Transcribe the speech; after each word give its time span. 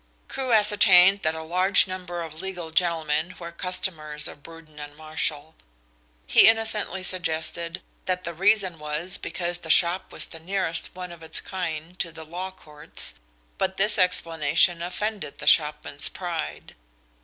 Crewe 0.27 0.51
ascertained 0.51 1.21
that 1.21 1.35
a 1.35 1.43
large 1.43 1.85
number 1.85 2.23
of 2.23 2.41
legal 2.41 2.71
gentlemen 2.71 3.35
were 3.37 3.51
customers 3.51 4.27
of 4.27 4.41
Bruden 4.41 4.79
and 4.79 4.97
Marshall. 4.97 5.53
He 6.25 6.47
innocently 6.47 7.03
suggested 7.03 7.83
that 8.05 8.23
the 8.23 8.33
reason 8.33 8.79
was 8.79 9.19
because 9.19 9.59
the 9.59 9.69
shop 9.69 10.11
was 10.11 10.25
the 10.25 10.39
nearest 10.39 10.95
one 10.95 11.11
of 11.11 11.21
its 11.21 11.39
kind 11.39 11.99
to 11.99 12.11
the 12.11 12.25
Law 12.25 12.49
Courts, 12.49 13.13
but 13.59 13.77
this 13.77 13.99
explanation 13.99 14.81
offended 14.81 15.37
the 15.37 15.45
shopman's 15.45 16.09
pride. 16.09 16.73